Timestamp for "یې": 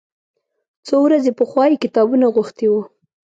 1.71-1.81